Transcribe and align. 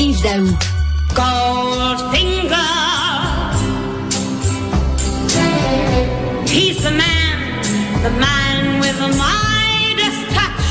Yves 0.00 0.22
Daou. 0.22 0.46
Goldfinger. 1.12 2.56
He's 6.48 6.82
the 6.82 6.90
man, 6.90 7.62
the 8.02 8.10
man 8.18 8.80
with 8.80 8.96
the 8.96 9.08
Midas 9.20 10.18
touch. 10.32 10.64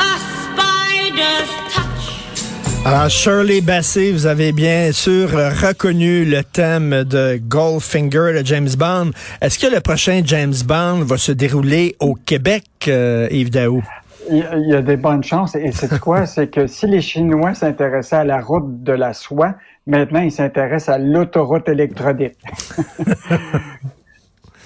A 0.00 0.18
spider's 0.42 1.52
touch. 1.72 2.86
Alors, 2.86 3.08
Shirley 3.08 3.60
Bassey, 3.60 4.10
vous 4.10 4.26
avez 4.26 4.50
bien 4.50 4.90
sûr 4.90 5.30
reconnu 5.30 6.24
le 6.24 6.42
thème 6.42 7.04
de 7.04 7.40
Goldfinger 7.40 8.32
de 8.34 8.44
James 8.44 8.74
Bond. 8.76 9.12
Est-ce 9.40 9.60
que 9.60 9.72
le 9.72 9.80
prochain 9.80 10.22
James 10.24 10.56
Bond 10.64 11.04
va 11.04 11.18
se 11.18 11.30
dérouler 11.30 11.94
au 12.00 12.16
Québec, 12.16 12.64
euh, 12.88 13.28
Yves 13.30 13.50
Daou? 13.50 13.84
Il 14.30 14.68
y 14.68 14.74
a- 14.74 14.82
des 14.82 14.96
bonnes 14.96 15.22
chances. 15.22 15.54
Et 15.54 15.72
c'est 15.72 15.98
quoi? 16.00 16.26
c'est 16.26 16.48
que 16.48 16.66
si 16.66 16.86
les 16.86 17.00
Chinois 17.00 17.54
s'intéressaient 17.54 18.16
à 18.16 18.24
la 18.24 18.40
route 18.40 18.82
de 18.82 18.92
la 18.92 19.12
soie, 19.12 19.54
maintenant 19.86 20.20
ils 20.20 20.32
s'intéressent 20.32 20.94
à 20.94 20.98
l'autoroute 20.98 21.68
électronique. 21.68 22.38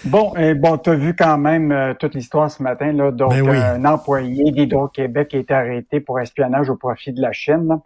bon, 0.05 0.35
et 0.37 0.55
bon, 0.55 0.79
tu 0.79 0.91
as 0.91 0.95
vu 0.95 1.15
quand 1.15 1.39
même 1.39 1.73
euh, 1.73 1.95
toute 1.95 2.15
l'histoire 2.15 2.51
ce 2.51 2.63
matin. 2.63 2.93
Là, 2.93 3.11
donc, 3.11 3.31
Ben 3.31 3.49
un 3.49 3.85
employé 3.85 4.51
d'Hydro-Québec 4.53 5.35
a 5.35 5.39
été 5.39 5.55
arrêté 5.55 6.01
pour 6.01 6.21
espionnage 6.21 6.71
au 6.71 6.77
profit 6.77 7.13
de 7.13 7.21
la 7.23 7.33
Chine. 7.33 7.67
là. 7.69 7.81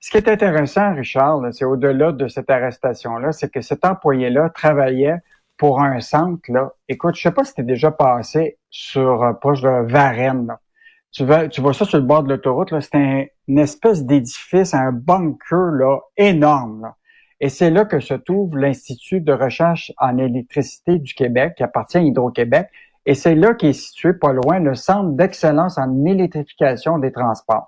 Ce 0.00 0.10
qui 0.10 0.16
est 0.16 0.28
intéressant, 0.28 0.94
Richard, 0.94 1.40
c'est 1.52 1.64
au-delà 1.64 2.10
de 2.10 2.26
cette 2.26 2.50
arrestation-là, 2.50 3.30
c'est 3.30 3.52
que 3.52 3.60
cet 3.60 3.84
employé-là 3.84 4.50
travaillait 4.50 5.18
pour 5.56 5.80
un 5.80 6.00
centre. 6.00 6.40
Là. 6.48 6.72
Écoute, 6.88 7.14
je 7.14 7.22
sais 7.22 7.30
pas 7.30 7.44
si 7.44 7.54
tu 7.54 7.62
déjà 7.62 7.92
passé 7.92 8.58
sur 8.68 9.22
euh, 9.22 9.32
proche 9.32 9.62
de 9.62 9.86
Varennes. 9.88 10.48
Là. 10.48 10.58
Tu 11.12 11.24
vois, 11.26 11.48
tu 11.48 11.60
vois 11.60 11.74
ça 11.74 11.84
sur 11.84 11.98
le 11.98 12.04
bord 12.04 12.22
de 12.22 12.30
l'autoroute, 12.30 12.70
là, 12.70 12.80
c'est 12.80 12.94
un- 12.94 13.24
une 13.48 13.58
espèce 13.58 14.04
d'édifice, 14.04 14.72
un 14.72 14.92
bunker 14.92 15.72
là, 15.78 15.98
énorme. 16.16 16.82
Là. 16.82 16.94
Et 17.40 17.48
c'est 17.50 17.70
là 17.70 17.84
que 17.84 18.00
se 18.00 18.14
trouve 18.14 18.56
l'Institut 18.56 19.20
de 19.20 19.32
recherche 19.32 19.92
en 19.98 20.16
électricité 20.16 20.98
du 20.98 21.12
Québec, 21.14 21.54
qui 21.56 21.62
appartient 21.62 21.98
à 21.98 22.00
Hydro-Québec. 22.00 22.68
Et 23.04 23.14
c'est 23.14 23.34
là 23.34 23.52
qu'est 23.52 23.72
situé 23.72 24.12
pas 24.14 24.32
loin 24.32 24.58
le 24.60 24.74
Centre 24.74 25.10
d'excellence 25.10 25.76
en 25.76 26.04
électrification 26.06 26.98
des 26.98 27.12
transports. 27.12 27.66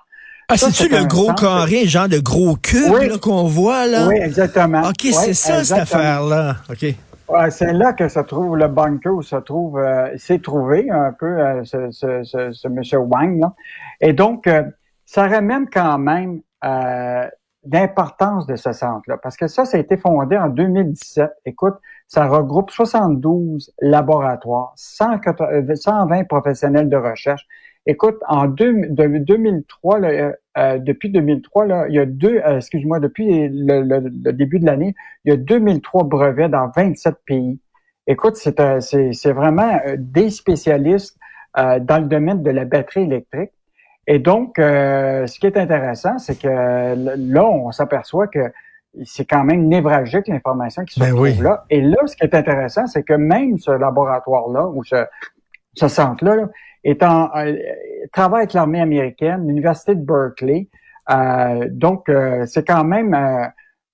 Ah, 0.49 0.57
c'est-tu 0.57 0.85
c'est 0.85 0.89
le 1.01 1.07
gros 1.07 1.27
centre- 1.27 1.43
carré, 1.43 1.87
genre 1.87 2.09
de 2.09 2.19
gros 2.21 2.55
cube 2.57 2.93
Oui. 2.93 3.19
qu'on 3.21 3.45
voit, 3.45 3.87
là? 3.87 4.07
Oui, 4.07 4.17
exactement. 4.23 4.83
OK, 4.83 4.95
Oui, 5.05 5.13
c'est 5.13 5.35
ça, 5.35 5.65
cette 5.65 5.79
affaire-là. 5.79 6.57
OK. 6.71 6.95
Ouais, 7.29 7.51
c'est 7.51 7.73
là 7.73 7.95
que 7.95 8.09
se 8.09 8.21
trouve 8.21 8.57
le 8.57 8.69
bunker 8.69 9.15
où 9.15 9.23
se 9.23 9.37
trouve, 9.37 9.79
euh, 9.79 10.17
s'est 10.19 10.41
trouvé 10.41 10.91
un 10.91 11.13
peu 11.13 11.41
euh, 11.41 11.65
ce, 11.65 11.91
ce, 11.91 12.23
ce, 12.23 12.53
ce 12.53 12.69
monsieur 12.69 12.99
Wang. 12.99 13.41
Là. 13.41 13.55
Et 14.01 14.13
donc, 14.13 14.47
euh, 14.47 14.63
ça 15.07 15.27
ramène 15.27 15.69
quand 15.71 15.99
même 15.99 16.43
euh, 16.65 17.27
d'importance 17.65 18.47
de 18.47 18.57
ce 18.57 18.73
centre-là, 18.73 19.17
parce 19.19 19.37
que 19.37 19.47
ça, 19.47 19.65
ça 19.65 19.77
a 19.77 19.81
été 19.81 19.97
fondé 19.97 20.37
en 20.37 20.49
2017. 20.49 21.31
Écoute, 21.47 21.75
ça 22.09 22.27
regroupe 22.27 22.71
72 22.71 23.73
laboratoires, 23.81 24.73
180 24.77 25.71
euh, 25.71 25.75
120 25.75 26.25
professionnels 26.25 26.89
de 26.89 26.97
recherche. 26.97 27.47
Écoute, 27.87 28.17
en 28.29 28.47
deux, 28.47 28.73
de- 28.89 29.19
2003, 29.19 29.99
là, 29.99 30.09
euh, 30.09 30.33
euh, 30.57 30.79
depuis 30.79 31.11
2003, 31.11 31.67
là, 31.67 31.87
il 31.89 31.95
y 31.95 31.99
a 31.99 32.07
deux, 32.07 32.39
euh, 32.47 32.57
excuse-moi, 32.57 32.99
depuis 32.99 33.49
le, 33.49 33.83
le- 33.83 34.09
le 34.25 34.33
début 34.33 34.59
de 34.59 34.65
l'année, 34.67 34.95
il 35.25 35.31
y 35.31 35.35
a 35.35 35.37
2003 35.37 36.05
brevets 36.05 36.49
dans 36.49 36.69
27 36.75 37.17
pays. 37.27 37.61
Écoute, 38.07 38.37
c'est 38.37 38.59
euh, 38.61 38.81
vraiment 39.33 39.79
euh, 39.87 39.97
des 39.99 40.31
spécialistes 40.31 41.19
euh, 41.59 41.79
dans 41.79 41.99
le 41.99 42.07
domaine 42.07 42.43
de 42.43 42.51
la 42.51 42.65
batterie 42.65 43.03
électrique. 43.03 43.51
Et 44.07 44.19
donc, 44.19 44.59
euh, 44.59 45.27
ce 45.27 45.39
qui 45.39 45.47
est 45.47 45.57
intéressant, 45.57 46.19
c'est 46.19 46.39
que 46.39 46.49
là, 46.49 47.45
on 47.45 47.71
s'aperçoit 47.73 48.29
que 48.29 48.51
c'est 49.05 49.25
quand 49.25 49.45
même 49.45 49.67
névralgique 49.67 50.29
l'information 50.29 50.85
qui 50.85 50.95
se 50.95 51.01
Ben 51.01 51.09
trouve 51.11 51.23
oui. 51.23 51.35
là. 51.39 51.65
Et 51.71 51.81
là, 51.81 51.97
ce 52.07 52.15
qui 52.17 52.25
est 52.25 52.35
intéressant, 52.35 52.87
c'est 52.87 53.03
que 53.03 53.15
même 53.15 53.59
ce 53.59 53.71
laboratoire-là 53.73 54.69
ou 54.69 54.85
ce, 54.85 55.05
ce 55.75 55.89
centre-là 55.89 56.37
là, 56.37 56.49
est 56.85 57.03
en, 57.03 57.31
euh, 57.37 57.57
travaille 58.13 58.43
avec 58.43 58.53
l'armée 58.53 58.81
américaine, 58.81 59.47
l'université 59.47 59.95
de 59.95 60.05
Berkeley. 60.05 60.69
Euh, 61.11 61.69
donc, 61.71 62.09
euh, 62.09 62.47
c'est 62.47 62.65
quand 62.67 62.85
même 62.85 63.15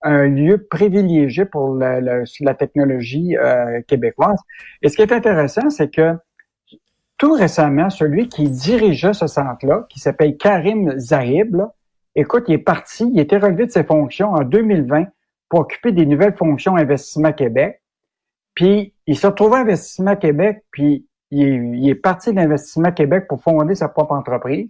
un 0.03 0.27
lieu 0.29 0.67
privilégié 0.69 1.45
pour 1.45 1.75
la 1.75 2.55
technologie 2.59 3.37
québécoise. 3.87 4.39
Et 4.83 4.89
ce 4.89 4.97
qui 4.97 5.03
est 5.03 5.13
intéressant, 5.13 5.71
c'est 5.71 5.91
que 5.91 6.17
tout 7.19 7.33
récemment, 7.33 7.91
celui 7.91 8.29
qui 8.29 8.49
dirigeait 8.49 9.13
ce 9.13 9.27
centre-là, 9.27 9.87
qui 9.91 10.01
s'appelle 10.01 10.39
Karim 10.39 10.99
Zahib, 10.99 11.55
là, 11.55 11.75
écoute, 12.15 12.45
il 12.49 12.55
est 12.55 12.59
parti, 12.59 13.11
il 13.13 13.21
était 13.21 13.37
relevé 13.37 13.67
de 13.67 13.71
ses 13.71 13.85
fonctions 13.85 14.33
en 14.33 14.43
2020 14.43 15.05
pour 15.51 15.61
occuper 15.61 15.93
des 15.93 16.07
nouvelles 16.07 16.35
fonctions 16.35 16.77
Investissement 16.77 17.33
Québec. 17.33 17.83
Puis, 18.55 18.95
il 19.07 19.19
s'est 19.19 19.27
retrouvé 19.27 19.57
à 19.57 19.61
Investissement 19.61 20.17
Québec, 20.17 20.65
puis 20.71 21.07
il 21.31 21.43
est, 21.43 21.79
il 21.79 21.89
est 21.89 21.95
parti 21.95 22.33
d'Investissement 22.33 22.93
Québec 22.93 23.27
pour 23.29 23.43
fonder 23.43 23.75
sa 23.75 23.89
propre 23.89 24.13
entreprise. 24.13 24.69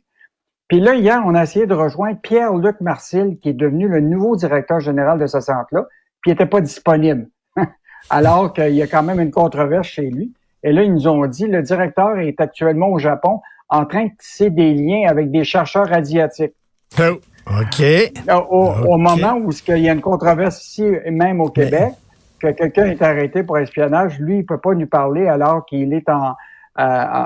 Puis 0.68 0.80
là, 0.80 0.94
hier, 0.94 1.20
on 1.26 1.34
a 1.34 1.42
essayé 1.42 1.66
de 1.66 1.74
rejoindre 1.74 2.20
Pierre-Luc 2.22 2.80
Marcil, 2.80 3.38
qui 3.42 3.48
est 3.48 3.54
devenu 3.54 3.88
le 3.88 4.00
nouveau 4.00 4.36
directeur 4.36 4.78
général 4.78 5.18
de 5.18 5.26
ce 5.26 5.40
centre-là, 5.40 5.86
puis 6.20 6.30
il 6.30 6.34
n'était 6.34 6.46
pas 6.46 6.60
disponible. 6.60 7.28
Alors 8.10 8.52
qu'il 8.52 8.74
y 8.74 8.82
a 8.82 8.86
quand 8.86 9.02
même 9.02 9.20
une 9.20 9.32
controverse 9.32 9.88
chez 9.88 10.08
lui. 10.10 10.32
Et 10.62 10.72
là, 10.72 10.82
ils 10.82 10.92
nous 10.92 11.08
ont 11.08 11.26
dit, 11.26 11.46
le 11.46 11.62
directeur 11.62 12.18
est 12.18 12.40
actuellement 12.40 12.88
au 12.88 12.98
Japon 12.98 13.40
en 13.68 13.84
train 13.86 14.04
de 14.04 14.10
tisser 14.18 14.50
des 14.50 14.74
liens 14.74 15.08
avec 15.08 15.30
des 15.30 15.42
chercheurs 15.44 15.92
asiatiques. 15.92 16.54
Oh, 17.00 17.18
OK. 17.46 17.82
Au, 18.28 18.72
au- 18.88 18.98
moment 18.98 19.36
où 19.36 19.50
ce 19.50 19.62
qu'il 19.62 19.78
y 19.78 19.88
a 19.88 19.92
une 19.92 20.00
controverse 20.00 20.64
ici, 20.64 20.84
même 21.10 21.40
au 21.40 21.48
Québec, 21.48 21.94
que 22.40 22.48
quelqu'un 22.52 22.86
est 22.86 23.02
arrêté 23.02 23.42
pour 23.42 23.58
espionnage, 23.58 24.20
lui, 24.20 24.38
il 24.38 24.46
peut 24.46 24.58
pas 24.58 24.74
nous 24.74 24.86
parler 24.86 25.26
alors 25.26 25.64
qu'il 25.66 25.92
est 25.94 26.08
en, 26.08 26.34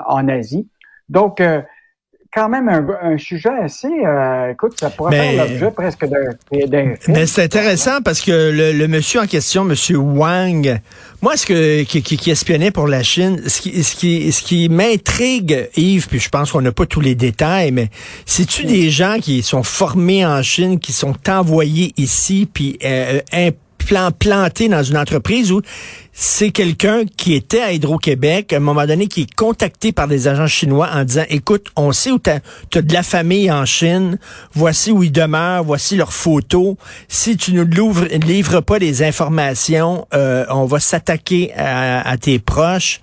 en 0.06 0.28
Asie. 0.28 0.66
Donc, 1.08 1.40
euh, 1.40 1.60
quand 2.32 2.48
même 2.48 2.68
un, 2.68 2.84
un 3.12 3.16
sujet 3.16 3.50
assez, 3.62 3.86
euh, 4.04 4.50
écoute, 4.50 4.72
ça 4.80 4.90
pourrait 4.90 5.10
Mais- 5.16 5.36
faire 5.36 5.46
l'objet 5.48 5.70
presque 5.70 6.04
d'un. 6.08 6.94
Mais 7.06 7.26
c'est 7.26 7.44
intéressant 7.44 8.00
parce 8.04 8.20
que 8.20 8.32
le, 8.32 8.72
le 8.72 8.88
monsieur 8.88 9.20
en 9.20 9.26
question, 9.26 9.62
monsieur 9.62 9.98
Wang, 9.98 10.80
moi, 11.22 11.36
ce 11.36 11.46
que 11.46 11.82
qui, 11.84 12.02
qui, 12.02 12.30
espionnait 12.32 12.72
pour 12.72 12.88
la 12.88 13.04
Chine, 13.04 13.40
ce 13.46 13.60
qui 13.60 13.84
ce 13.84 13.94
qui 13.94 14.32
ce 14.32 14.42
qui 14.42 14.68
m'intrigue, 14.68 15.68
Yves, 15.76 16.08
puis 16.08 16.18
je 16.18 16.28
pense 16.28 16.50
qu'on 16.50 16.60
n'a 16.60 16.72
pas 16.72 16.86
tous 16.86 17.00
les 17.00 17.14
détails, 17.14 17.70
mais 17.70 17.88
c'est-tu 18.26 18.64
des 18.64 18.90
gens 18.90 19.18
qui 19.22 19.42
sont 19.42 19.62
formés 19.62 20.26
en 20.26 20.42
Chine, 20.42 20.80
qui 20.80 20.92
sont 20.92 21.14
envoyés 21.28 21.92
ici, 21.96 22.48
puis 22.52 22.78
euh, 22.84 23.20
implan- 23.32 23.54
plantés 23.84 24.68
dans 24.68 24.82
une 24.82 24.96
entreprise 24.96 25.52
où 25.52 25.60
c'est 26.16 26.50
quelqu'un 26.50 27.04
qui 27.04 27.34
était 27.34 27.60
à 27.60 27.72
Hydro-Québec, 27.72 28.52
à 28.52 28.56
un 28.56 28.60
moment 28.60 28.86
donné, 28.86 29.08
qui 29.08 29.22
est 29.22 29.34
contacté 29.34 29.90
par 29.90 30.06
des 30.06 30.28
agents 30.28 30.46
chinois 30.46 30.88
en 30.92 31.02
disant, 31.02 31.24
écoute, 31.28 31.66
on 31.74 31.90
sait 31.90 32.12
où 32.12 32.20
tu 32.20 32.30
as, 32.30 32.82
de 32.82 32.92
la 32.92 33.02
famille 33.02 33.50
en 33.50 33.64
Chine, 33.64 34.18
voici 34.52 34.92
où 34.92 35.02
ils 35.02 35.10
demeurent, 35.10 35.64
voici 35.64 35.96
leurs 35.96 36.12
photos. 36.12 36.76
Si 37.08 37.36
tu 37.36 37.52
ne 37.52 37.62
livres, 37.64 38.60
pas 38.60 38.78
les 38.78 39.02
informations, 39.02 40.06
euh, 40.14 40.46
on 40.50 40.66
va 40.66 40.78
s'attaquer 40.78 41.52
à, 41.56 42.16
tes 42.16 42.38
proches. 42.38 43.00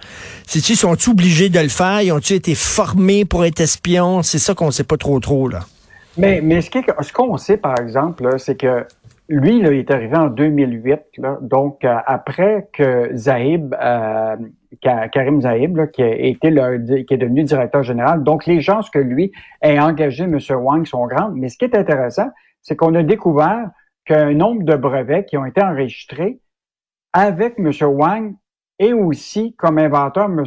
Si-tu 0.48 0.76
sont 0.76 0.96
obligés 1.10 1.50
de 1.50 1.60
le 1.60 1.68
faire? 1.68 2.02
Ils 2.02 2.14
ont-tu 2.14 2.34
été 2.34 2.56
formés 2.56 3.26
pour 3.26 3.44
être 3.44 3.60
espions? 3.60 4.24
C'est 4.24 4.40
ça 4.40 4.54
qu'on 4.54 4.72
sait 4.72 4.86
pas 4.86 4.98
trop 4.98 5.20
trop, 5.20 5.50
là. 5.50 5.60
Mais, 6.18 6.42
mais 6.42 6.62
ce 6.62 7.14
qu'on 7.14 7.38
sait, 7.38 7.58
par 7.58 7.80
exemple, 7.80 8.36
c'est 8.38 8.56
que 8.56 8.86
lui, 9.30 9.62
là, 9.62 9.72
il 9.72 9.80
est 9.80 9.92
arrivé 9.92 10.18
en 10.18 10.28
2008, 10.28 11.00
là, 11.20 11.38
donc 11.42 11.86
euh, 11.86 11.96
après 12.06 12.68
que 12.74 13.16
Zahib, 13.16 13.74
euh, 13.82 14.36
Ka- 14.82 15.08
Karim 15.10 15.42
Zahib, 15.42 15.78
là, 15.78 15.88
qui 15.88 16.04
a 16.04 16.14
été 16.14 16.50
le, 16.50 17.04
qui 17.04 17.14
est 17.14 17.18
devenu 17.18 17.44
directeur 17.44 17.84
général, 17.84 18.24
donc 18.24 18.46
les 18.46 18.60
chances 18.62 18.90
que 18.90 19.00
lui 19.00 19.32
ait 19.62 19.80
engagé 19.80 20.24
M. 20.26 20.38
Wang 20.52 20.86
sont 20.86 21.08
grandes. 21.08 21.36
Mais 21.36 21.48
ce 21.50 21.58
qui 21.58 21.66
est 21.66 21.76
intéressant, 21.76 22.28
c'est 22.62 22.76
qu'on 22.76 22.94
a 22.96 23.04
découvert 23.04 23.70
qu'un 24.06 24.34
nombre 24.34 24.64
de 24.64 24.76
brevets 24.76 25.26
qui 25.26 25.38
ont 25.38 25.46
été 25.46 25.62
enregistrés 25.64 26.40
avec 27.14 27.56
M. 27.58 27.72
Wang 27.84 28.34
et 28.80 28.94
aussi 28.94 29.54
comme 29.56 29.78
inventeur 29.78 30.26
M. 30.26 30.44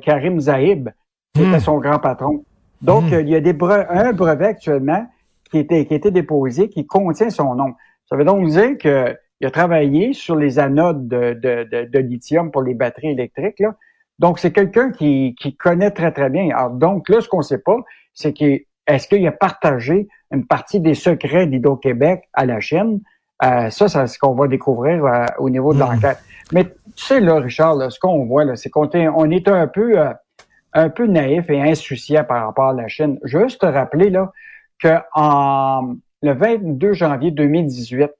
Karim 0.00 0.38
Zahib, 0.40 0.90
qui 1.34 1.42
Hmm. 1.42 1.48
était 1.48 1.60
son 1.60 1.78
grand 1.78 1.98
patron. 1.98 2.44
Donc, 2.82 3.04
Hmm. 3.10 3.20
il 3.20 3.28
y 3.30 3.34
a 3.34 3.40
des 3.40 3.54
bre- 3.54 3.86
un 3.88 4.12
brevet 4.12 4.46
actuellement 4.46 5.06
qui 5.50 5.58
était, 5.58 5.86
qui 5.86 5.94
a 5.94 5.96
été 5.96 6.10
déposé 6.10 6.68
qui 6.68 6.86
contient 6.86 7.30
son 7.30 7.54
nom. 7.54 7.74
Ça 8.12 8.18
veut 8.18 8.26
donc 8.26 8.46
dire 8.46 8.76
que 8.76 9.16
il 9.40 9.46
a 9.46 9.50
travaillé 9.50 10.12
sur 10.12 10.36
les 10.36 10.58
anodes 10.58 11.08
de, 11.08 11.32
de, 11.32 11.64
de, 11.64 11.84
de 11.90 11.98
lithium 11.98 12.50
pour 12.50 12.60
les 12.60 12.74
batteries 12.74 13.12
électriques. 13.12 13.58
Là. 13.58 13.74
Donc, 14.18 14.38
c'est 14.38 14.52
quelqu'un 14.52 14.92
qui, 14.92 15.34
qui 15.40 15.56
connaît 15.56 15.90
très, 15.90 16.12
très 16.12 16.28
bien. 16.28 16.54
Alors, 16.54 16.72
donc, 16.72 17.08
là, 17.08 17.22
ce 17.22 17.28
qu'on 17.28 17.38
ne 17.38 17.42
sait 17.42 17.58
pas, 17.58 17.78
c'est 18.12 18.34
que 18.36 18.60
est-ce 18.86 19.08
qu'il 19.08 19.26
a 19.26 19.32
partagé 19.32 20.08
une 20.30 20.46
partie 20.46 20.78
des 20.78 20.92
secrets 20.92 21.46
d'Hydro-Québec 21.46 22.24
à 22.34 22.44
la 22.44 22.60
Chine? 22.60 23.00
Euh, 23.42 23.70
ça, 23.70 23.88
c'est 23.88 24.06
ce 24.06 24.18
qu'on 24.18 24.34
va 24.34 24.46
découvrir 24.46 25.06
euh, 25.06 25.24
au 25.38 25.48
niveau 25.48 25.72
de 25.72 25.78
Mhm. 25.78 25.88
l'enquête. 25.90 26.18
Mais 26.52 26.64
tu 26.64 26.70
sais, 26.96 27.18
là, 27.20 27.36
Richard, 27.36 27.76
là, 27.76 27.88
ce 27.88 27.98
qu'on 27.98 28.26
voit, 28.26 28.44
là, 28.44 28.56
c'est 28.56 28.68
qu'on 28.68 28.90
est, 28.90 29.08
on 29.08 29.30
est 29.30 29.48
un 29.48 29.68
peu, 29.68 29.98
euh, 29.98 30.12
un 30.74 30.90
peu 30.90 31.06
naïf 31.06 31.48
et 31.48 31.62
insouciant 31.62 32.24
par 32.24 32.44
rapport 32.44 32.68
à 32.68 32.74
la 32.74 32.88
Chine. 32.88 33.18
Juste 33.24 33.62
te 33.62 33.66
rappeler 33.66 34.10
là, 34.10 34.30
que 34.78 34.98
en 35.14 35.94
le 36.22 36.34
22 36.34 36.92
janvier 36.92 37.30
2018, 37.30 38.10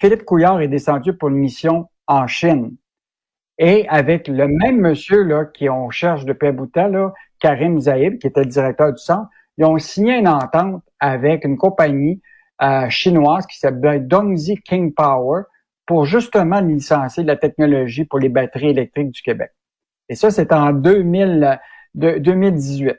Philippe 0.00 0.24
Couillard 0.24 0.60
est 0.60 0.68
descendu 0.68 1.16
pour 1.16 1.28
une 1.28 1.36
mission 1.36 1.88
en 2.06 2.26
Chine. 2.26 2.76
Et 3.58 3.86
avec 3.88 4.26
le 4.26 4.48
même 4.48 4.80
monsieur 4.80 5.22
là, 5.22 5.44
qui 5.44 5.68
on 5.68 5.90
cherche 5.90 6.24
de 6.24 6.32
temps, 6.32 7.12
Karim 7.38 7.78
Zaïb, 7.78 8.18
qui 8.18 8.26
était 8.26 8.40
le 8.40 8.46
directeur 8.46 8.92
du 8.92 9.02
centre, 9.02 9.28
ils 9.58 9.64
ont 9.64 9.78
signé 9.78 10.18
une 10.18 10.28
entente 10.28 10.82
avec 10.98 11.44
une 11.44 11.56
compagnie 11.56 12.20
euh, 12.62 12.88
chinoise 12.88 13.46
qui 13.46 13.58
s'appelle 13.58 14.08
Dongxi 14.08 14.56
King 14.62 14.92
Power 14.92 15.42
pour 15.86 16.06
justement 16.06 16.60
licencier 16.60 17.22
la 17.22 17.36
technologie 17.36 18.04
pour 18.04 18.18
les 18.18 18.28
batteries 18.28 18.70
électriques 18.70 19.10
du 19.10 19.22
Québec. 19.22 19.50
Et 20.08 20.14
ça, 20.14 20.30
c'est 20.30 20.52
en 20.52 20.72
2000, 20.72 21.60
de, 21.94 22.18
2018. 22.18 22.96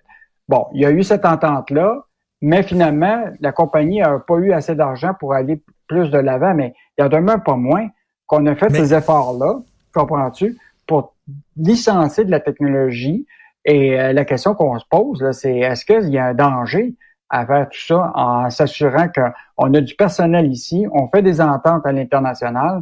Bon, 0.47 0.67
il 0.73 0.81
y 0.81 0.85
a 0.85 0.91
eu 0.91 1.03
cette 1.03 1.25
entente-là, 1.25 2.05
mais 2.41 2.63
finalement, 2.63 3.25
la 3.39 3.51
compagnie 3.51 3.99
n'a 3.99 4.19
pas 4.19 4.35
eu 4.35 4.51
assez 4.51 4.75
d'argent 4.75 5.13
pour 5.19 5.33
aller 5.33 5.61
plus 5.87 6.11
de 6.11 6.17
l'avant, 6.17 6.53
mais 6.53 6.73
il 6.97 7.01
y 7.01 7.05
en 7.05 7.09
demeure 7.09 7.43
pas 7.43 7.55
moins 7.55 7.87
qu'on 8.27 8.45
a 8.47 8.55
fait 8.55 8.69
ces 8.69 8.93
efforts-là, 8.93 9.59
comprends-tu, 9.93 10.57
pour 10.87 11.15
licencier 11.57 12.25
de 12.25 12.31
la 12.31 12.39
technologie. 12.39 13.25
Et 13.65 13.99
euh, 13.99 14.13
la 14.13 14.25
question 14.25 14.53
qu'on 14.53 14.77
se 14.77 14.85
pose, 14.89 15.31
c'est 15.31 15.57
est-ce 15.57 15.85
qu'il 15.85 16.09
y 16.09 16.17
a 16.17 16.25
un 16.27 16.33
danger 16.33 16.95
à 17.29 17.45
faire 17.45 17.67
tout 17.69 17.79
ça 17.79 18.11
en 18.13 18.49
s'assurant 18.49 19.07
qu'on 19.09 19.73
a 19.73 19.81
du 19.81 19.95
personnel 19.95 20.51
ici, 20.51 20.85
on 20.91 21.07
fait 21.07 21.21
des 21.21 21.41
ententes 21.41 21.85
à 21.85 21.91
l'international? 21.91 22.81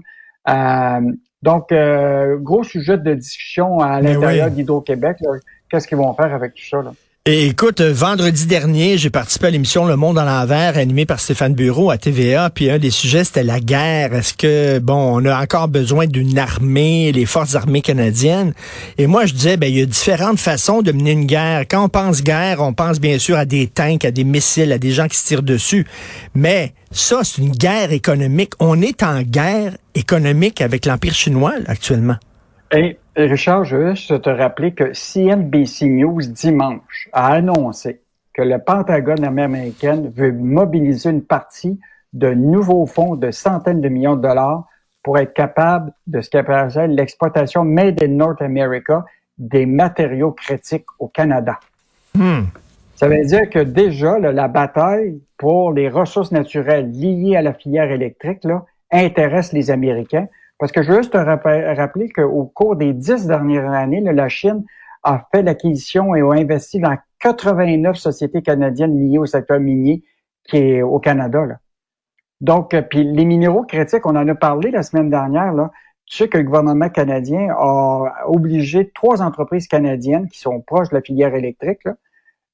Euh, 0.50 1.14
donc, 1.42 1.72
euh, 1.72 2.38
gros 2.38 2.64
sujet 2.64 2.98
de 2.98 3.14
discussion 3.14 3.80
à 3.80 4.02
l'intérieur 4.02 4.50
d'Hydro-Québec. 4.50 5.18
Qu'est-ce 5.70 5.88
qu'ils 5.88 5.98
vont 5.98 6.14
faire 6.14 6.34
avec 6.34 6.54
tout 6.54 6.64
ça? 6.64 6.82
Là? 6.82 6.92
Et 7.26 7.46
écoute, 7.46 7.80
euh, 7.80 7.94
vendredi 7.94 8.48
dernier, 8.48 8.98
j'ai 8.98 9.10
participé 9.10 9.48
à 9.48 9.50
l'émission 9.50 9.86
Le 9.86 9.96
Monde 9.96 10.18
en 10.18 10.26
l'envers, 10.26 10.78
animée 10.78 11.06
par 11.06 11.22
Stéphane 11.22 11.54
Bureau 11.54 11.90
à 11.90 11.98
TVA, 11.98 12.50
puis 12.50 12.70
un 12.70 12.80
des 12.80 12.90
sujets, 12.90 13.24
c'était 13.24 13.46
la 13.46 13.62
guerre. 13.62 14.14
Est-ce 14.14 14.34
que, 14.34 14.80
bon, 14.80 15.22
on 15.22 15.24
a 15.24 15.42
encore 15.42 15.70
besoin 15.70 16.06
d'une 16.06 16.38
armée, 16.38 17.14
les 17.14 17.26
forces 17.26 17.56
armées 17.56 17.80
canadiennes? 17.80 18.54
Et 18.98 19.08
moi, 19.08 19.26
je 19.26 19.34
disais, 19.34 19.56
ben, 19.56 19.68
il 19.68 19.80
y 19.80 19.82
a 19.82 19.86
différentes 19.86 20.38
façons 20.38 20.82
de 20.82 20.92
mener 20.92 21.12
une 21.12 21.26
guerre. 21.26 21.62
Quand 21.62 21.86
on 21.86 21.88
pense 21.88 22.24
guerre, 22.24 22.60
on 22.60 22.74
pense 22.74 23.00
bien 23.00 23.18
sûr 23.20 23.38
à 23.38 23.46
des 23.46 23.68
tanks, 23.68 24.04
à 24.04 24.12
des 24.12 24.26
missiles, 24.26 24.74
à 24.74 24.78
des 24.78 24.92
gens 24.92 25.08
qui 25.08 25.16
se 25.16 25.26
tirent 25.26 25.44
dessus. 25.44 25.88
Mais 26.36 26.74
ça, 26.92 27.22
c'est 27.24 27.42
une 27.42 27.54
guerre 27.54 27.94
économique. 27.94 28.52
On 28.60 28.82
est 28.82 29.02
en 29.02 29.22
guerre 29.22 29.78
économique 29.96 30.60
avec 30.60 30.86
l'Empire 30.86 31.14
chinois, 31.14 31.54
actuellement. 31.68 32.18
Et 32.76 32.98
Richard, 33.16 33.64
je 33.66 33.78
veux 33.78 33.90
juste 33.92 34.22
te 34.22 34.30
rappeler 34.30 34.74
que 34.74 34.94
CNBC 34.94 35.86
News 35.88 36.22
dimanche 36.22 37.10
a 37.14 37.34
annoncé 37.34 38.02
que 38.34 38.42
le 38.42 38.58
Pentagone 38.58 39.24
américain 39.24 40.02
veut 40.16 40.32
mobiliser 40.32 41.12
une 41.12 41.22
partie 41.22 41.80
de 42.14 42.30
nouveaux 42.30 42.88
fonds 42.88 43.16
de 43.16 43.30
centaines 43.30 43.82
de 43.82 43.90
millions 43.90 44.16
de 44.16 44.22
dollars 44.22 44.68
pour 45.04 45.20
être 45.20 45.34
capable 45.34 45.92
de 46.08 46.22
ce 46.22 46.30
qu'appelle 46.30 46.96
l'exploitation 46.96 47.64
made 47.64 48.02
in 48.02 48.08
North 48.08 48.42
America 48.42 49.06
des 49.38 49.66
matériaux 49.66 50.32
critiques 50.32 50.86
au 50.98 51.08
Canada. 51.08 51.60
Hmm. 52.16 52.44
Ça 52.96 53.08
veut 53.08 53.26
dire 53.26 53.50
que 53.50 53.60
déjà, 53.60 54.18
la 54.18 54.48
bataille 54.48 55.20
pour 55.38 55.72
les 55.72 55.90
ressources 55.90 56.32
naturelles 56.32 56.90
liées 56.92 57.36
à 57.36 57.42
la 57.42 57.54
filière 57.54 57.92
électrique 57.92 58.44
là, 58.44 58.66
intéresse 58.92 59.52
les 59.52 59.72
Américains. 59.72 60.28
Parce 60.60 60.72
que 60.72 60.84
je 60.84 60.92
veux 60.92 60.98
juste 60.98 61.14
te 61.14 61.18
rappeler 61.18 62.10
qu'au 62.10 62.46
cours 62.46 62.76
des 62.76 62.94
dix 62.94 63.26
dernières 63.28 63.72
années, 63.72 64.02
la 64.02 64.30
Chine 64.30 64.64
a 65.04 65.28
fait 65.32 65.42
l'acquisition 65.42 66.16
et 66.16 66.22
a 66.22 66.32
investi 66.32 66.80
dans 66.80 66.96
89 67.20 67.98
sociétés 67.98 68.42
canadiennes 68.42 68.98
liées 68.98 69.18
au 69.18 69.26
secteur 69.26 69.60
minier 69.60 70.04
qui 70.46 70.58
est 70.58 70.82
au 70.82 71.00
Canada. 71.00 71.60
Donc, 72.42 72.74
euh, 72.74 72.82
puis 72.82 73.04
les 73.04 73.26
minéraux 73.26 73.64
critiques, 73.64 74.06
on 74.06 74.16
en 74.16 74.28
a 74.28 74.36
parlé 74.36 74.72
la 74.72 74.84
semaine 74.84 75.10
dernière. 75.10 75.54
Là. 75.54 75.72
Tu 76.06 76.18
sais 76.18 76.28
que 76.28 76.38
le 76.38 76.44
gouvernement 76.44 76.90
canadien 76.90 77.48
a 77.58 78.26
obligé 78.28 78.90
trois 78.90 79.22
entreprises 79.22 79.68
canadiennes 79.68 80.28
qui 80.28 80.40
sont 80.40 80.60
proches 80.60 80.90
de 80.90 80.96
la 80.96 81.02
filière 81.02 81.34
électrique, 81.34 81.88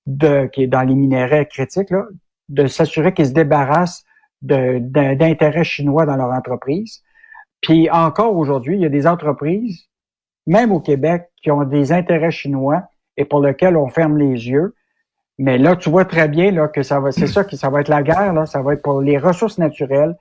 de, 0.06 0.46
qui 0.46 0.64
est 0.64 0.68
dans 0.68 0.84
les 0.84 0.94
minéraux 0.94 1.46
critiques, 1.46 1.90
là, 1.90 2.06
de 2.50 2.68
s'assurer 2.68 3.14
qu'ils 3.14 3.28
se 3.28 3.34
débarrassent 3.34 4.06
d'intérêts 4.42 5.64
chinois 5.64 6.06
dans 6.06 6.16
leur 6.16 6.32
entreprise. 6.32 7.04
Puis 7.62 7.90
encore 7.90 8.36
aujourd'hui, 8.36 8.76
il 8.76 8.82
y 8.82 8.86
a 8.86 8.90
des 8.90 9.08
entreprises, 9.08 9.88
même 10.48 10.72
au 10.72 10.80
Québec, 10.80 11.30
qui 11.42 11.52
ont 11.52 11.64
des 11.64 11.92
intérêts 11.92 12.32
chinois 12.32 12.84
et 13.18 13.26
pour 13.26 13.42
lesquels 13.42 13.76
on 13.76 13.88
ferme 13.88 14.18
les 14.18 14.50
yeux. 14.50 14.76
Mais 15.38 15.58
là, 15.58 15.76
tu 15.76 15.90
vois 15.90 16.06
très 16.06 16.28
bien 16.28 16.52
là, 16.52 16.68
que 16.68 16.84
ça 16.84 17.00
va, 17.00 17.12
c'est 17.12 17.28
ça 17.28 17.44
que 17.44 17.56
ça 17.56 17.70
va 17.70 17.82
être 17.82 17.88
la 17.88 18.04
guerre, 18.04 18.34
là, 18.34 18.46
ça 18.46 18.62
va 18.62 18.74
être 18.74 18.82
pour 18.82 19.02
les 19.02 19.18
ressources 19.18 19.58
naturelles, 19.58 20.18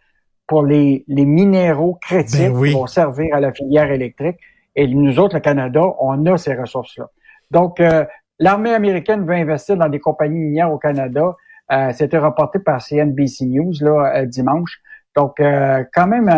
pour 0.46 0.62
les, 0.64 1.04
les 1.08 1.24
minéraux 1.24 1.98
critiques 2.00 2.52
ben 2.52 2.64
qui 2.64 2.72
vont 2.72 2.86
servir 2.86 3.34
à 3.34 3.40
la 3.40 3.52
filière 3.52 3.90
électrique. 3.90 4.38
Et 4.76 4.86
nous 4.86 5.18
autres, 5.18 5.34
le 5.34 5.40
Canada, 5.40 5.82
on 6.00 6.24
a 6.26 6.38
ces 6.38 6.54
ressources-là. 6.54 7.08
Donc, 7.50 7.80
euh, 7.80 8.04
l'armée 8.38 8.72
américaine 8.72 9.26
veut 9.26 9.34
investir 9.34 9.76
dans 9.76 9.88
des 9.88 9.98
compagnies 9.98 10.38
minières 10.38 10.72
au 10.72 10.78
Canada. 10.78 11.36
Euh, 11.72 11.92
C'était 11.92 12.18
rapporté 12.18 12.58
par 12.58 12.80
CNBC 12.80 13.46
News 13.46 13.72
là, 13.80 14.12
euh, 14.16 14.26
dimanche. 14.26 14.80
Donc, 15.16 15.40
euh, 15.40 15.84
quand 15.92 16.06
même, 16.06 16.28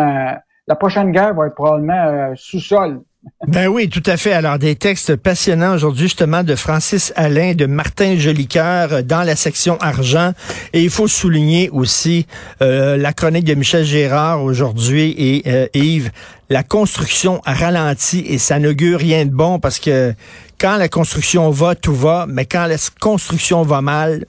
la 0.67 0.75
prochaine 0.75 1.11
guerre 1.11 1.33
va 1.33 1.47
être 1.47 1.55
probablement 1.55 1.93
euh, 1.93 2.33
sous-sol. 2.35 3.01
Ben 3.47 3.67
oui, 3.67 3.87
tout 3.87 4.01
à 4.07 4.17
fait. 4.17 4.33
Alors, 4.33 4.57
des 4.57 4.75
textes 4.75 5.15
passionnants 5.15 5.75
aujourd'hui, 5.75 6.03
justement, 6.03 6.43
de 6.43 6.55
Francis 6.55 7.13
Alain, 7.15 7.53
de 7.53 7.67
Martin 7.67 8.17
Jolicoeur 8.17 8.93
euh, 8.93 9.01
dans 9.01 9.23
la 9.23 9.35
section 9.35 9.77
argent. 9.79 10.33
Et 10.73 10.81
il 10.83 10.89
faut 10.89 11.07
souligner 11.07 11.69
aussi 11.69 12.25
euh, 12.61 12.97
la 12.97 13.13
chronique 13.13 13.45
de 13.45 13.53
Michel 13.53 13.85
Gérard 13.85 14.43
aujourd'hui 14.43 15.13
et 15.17 15.69
Yves. 15.73 16.11
La 16.49 16.63
construction 16.63 17.41
a 17.45 17.53
ralenti 17.53 18.25
et 18.27 18.37
ça 18.37 18.59
n'augure 18.59 18.99
rien 18.99 19.25
de 19.25 19.31
bon 19.31 19.59
parce 19.59 19.79
que 19.79 20.13
quand 20.59 20.77
la 20.77 20.89
construction 20.89 21.49
va, 21.49 21.75
tout 21.75 21.95
va, 21.95 22.25
mais 22.27 22.45
quand 22.45 22.65
la 22.65 22.75
construction 22.99 23.63
va 23.63 23.81
mal, 23.81 24.25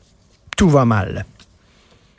tout 0.57 0.69
va 0.69 0.85
mal. 0.85 1.25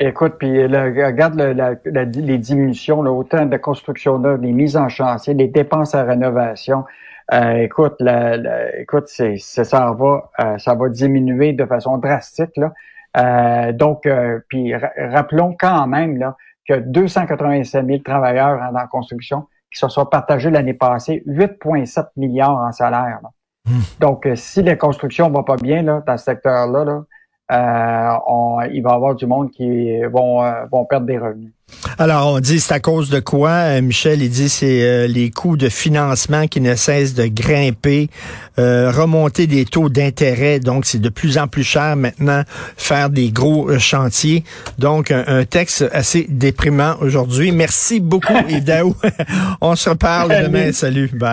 Écoute, 0.06 0.34
puis 0.38 0.66
regarde 0.66 1.40
les 1.86 2.38
diminutions, 2.38 3.02
là, 3.02 3.12
autant 3.12 3.46
de 3.46 3.56
construction 3.56 4.18
là, 4.18 4.36
les 4.36 4.52
mises 4.52 4.76
en 4.76 4.90
chantier, 4.90 5.34
les 5.34 5.48
dépenses 5.48 5.96
à 5.96 6.04
rénovation. 6.04 6.84
Euh, 7.32 7.54
écoute, 7.60 7.96
la, 8.00 8.78
écoute, 8.78 9.06
c'est, 9.08 9.38
ça 9.38 9.96
va, 9.98 10.30
euh, 10.42 10.58
ça 10.58 10.76
va 10.76 10.90
diminuer 10.90 11.54
de 11.54 11.66
façon 11.66 11.98
drastique 11.98 12.52
là. 12.58 12.74
Euh, 13.16 13.72
donc, 13.72 14.06
puis 14.50 14.74
rappelons 14.76 15.56
quand 15.58 15.88
même 15.88 16.18
là 16.18 16.36
que 16.68 16.80
285 16.80 17.86
000 17.86 18.00
travailleurs 18.00 18.60
dans 18.60 18.77
la 18.77 18.88
construction 18.88 19.48
qui 19.72 19.80
se 19.80 19.88
sont 19.88 20.06
partagés 20.06 20.50
l'année 20.50 20.74
passée 20.74 21.24
8,7 21.27 22.08
milliards 22.18 22.58
en 22.58 22.74
salaire. 22.74 23.20
Hmm. 23.66 23.80
Donc, 24.01 24.27
si 24.36 24.63
les 24.63 24.77
constructions 24.77 25.30
vont 25.30 25.44
pas 25.44 25.56
bien 25.56 25.82
là 25.82 26.04
dans 26.06 26.18
ce 26.18 26.25
secteur-là, 26.25 26.84
là 26.84 27.04
euh, 27.53 28.67
il 28.74 28.81
va 28.81 28.91
y 28.91 28.93
avoir 28.93 29.15
du 29.15 29.25
monde 29.25 29.51
qui 29.51 30.00
vont, 30.12 30.43
euh, 30.43 30.51
vont 30.72 30.86
perdre 30.86 31.05
des 31.05 31.17
revenus. 31.17 31.51
Alors, 31.98 32.33
on 32.33 32.39
dit 32.39 32.60
c'est 32.60 32.74
à 32.74 32.79
cause 32.79 33.10
de 33.10 33.19
quoi? 33.19 33.50
Euh, 33.50 33.81
Michel, 33.81 34.22
il 34.22 34.29
dit 34.29 34.50
c'est 34.50 35.07
les 35.07 35.31
coûts 35.31 35.57
de 35.57 35.69
financement 35.69 36.48
qui 36.48 36.62
ne 36.62 36.75
cessent 36.75 37.15
de 37.15 37.25
grimper, 37.25 38.10
remonter 38.57 39.48
des 39.48 39.65
taux 39.65 39.89
d'intérêt, 39.89 40.60
donc 40.60 40.86
c'est 40.86 41.00
de 41.00 41.10
plus 41.10 41.38
en 41.38 41.48
plus 41.48 41.63
cher 41.63 41.95
maintenant 41.95 42.43
faire 42.77 43.10
des 43.10 43.31
gros 43.31 43.77
chantiers. 43.79 44.43
Donc, 44.77 45.10
un, 45.12 45.45
texte 45.45 45.89
assez 45.91 46.27
déprimant 46.29 46.95
aujourd'hui. 47.01 47.51
Merci 47.51 48.00
beaucoup, 48.00 48.33
Yves 48.50 48.93
on 49.62 49.75
se 49.75 49.89
reparle 49.89 50.43
demain. 50.43 50.72
Salut. 50.72 51.10
Bye. 51.13 51.31